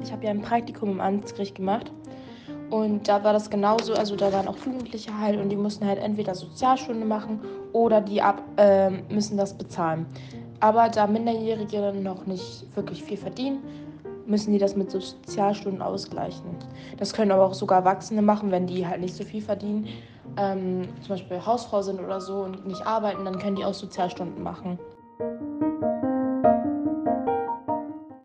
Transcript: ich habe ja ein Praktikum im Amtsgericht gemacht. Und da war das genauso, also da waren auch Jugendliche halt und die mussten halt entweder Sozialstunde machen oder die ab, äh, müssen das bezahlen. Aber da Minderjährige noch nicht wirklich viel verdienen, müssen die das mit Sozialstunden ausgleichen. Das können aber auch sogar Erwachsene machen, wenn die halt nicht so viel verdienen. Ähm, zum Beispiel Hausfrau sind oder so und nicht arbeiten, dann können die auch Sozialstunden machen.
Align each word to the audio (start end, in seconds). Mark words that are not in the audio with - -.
ich 0.00 0.12
habe 0.12 0.24
ja 0.24 0.30
ein 0.30 0.42
Praktikum 0.42 0.90
im 0.90 1.00
Amtsgericht 1.00 1.54
gemacht. 1.54 1.92
Und 2.70 3.06
da 3.06 3.22
war 3.22 3.34
das 3.34 3.50
genauso, 3.50 3.92
also 3.92 4.16
da 4.16 4.32
waren 4.32 4.48
auch 4.48 4.56
Jugendliche 4.64 5.16
halt 5.18 5.38
und 5.38 5.50
die 5.50 5.56
mussten 5.56 5.86
halt 5.86 5.98
entweder 5.98 6.34
Sozialstunde 6.34 7.04
machen 7.04 7.40
oder 7.74 8.00
die 8.00 8.22
ab, 8.22 8.42
äh, 8.56 8.88
müssen 9.12 9.36
das 9.36 9.52
bezahlen. 9.52 10.06
Aber 10.60 10.88
da 10.88 11.06
Minderjährige 11.06 11.92
noch 11.92 12.24
nicht 12.24 12.64
wirklich 12.74 13.02
viel 13.02 13.18
verdienen, 13.18 13.58
müssen 14.26 14.52
die 14.52 14.58
das 14.58 14.74
mit 14.74 14.90
Sozialstunden 14.90 15.82
ausgleichen. 15.82 16.56
Das 16.96 17.12
können 17.12 17.32
aber 17.32 17.44
auch 17.44 17.54
sogar 17.54 17.80
Erwachsene 17.80 18.22
machen, 18.22 18.50
wenn 18.50 18.66
die 18.66 18.86
halt 18.86 19.00
nicht 19.00 19.14
so 19.14 19.24
viel 19.24 19.42
verdienen. 19.42 19.88
Ähm, 20.38 20.88
zum 21.00 21.10
Beispiel 21.10 21.44
Hausfrau 21.44 21.82
sind 21.82 22.00
oder 22.00 22.20
so 22.20 22.36
und 22.36 22.66
nicht 22.66 22.86
arbeiten, 22.86 23.24
dann 23.24 23.38
können 23.38 23.56
die 23.56 23.64
auch 23.64 23.74
Sozialstunden 23.74 24.42
machen. 24.42 24.78